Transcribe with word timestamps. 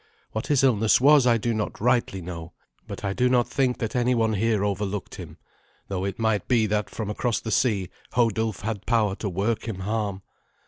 What 0.31 0.47
his 0.47 0.63
illness 0.63 0.99
was 0.99 1.27
I 1.27 1.37
do 1.37 1.53
not 1.53 1.79
rightly 1.79 2.23
know, 2.23 2.53
hut 2.89 3.05
I 3.05 3.13
do 3.13 3.29
not 3.29 3.47
think 3.47 3.77
that 3.77 3.95
any 3.95 4.15
one 4.15 4.33
here 4.33 4.63
overlooked 4.65 5.13
him, 5.13 5.37
though 5.89 6.05
it 6.05 6.17
might 6.17 6.47
be 6.47 6.65
that 6.65 6.89
from 6.89 7.11
across 7.11 7.39
the 7.39 7.51
sea 7.51 7.89
Hodulf 8.13 8.61
had 8.61 8.87
power 8.87 9.15
to 9.17 9.29
work 9.29 9.67
him 9.67 9.81
harm. 9.81 10.23